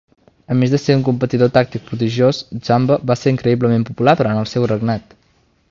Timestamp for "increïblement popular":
3.35-4.19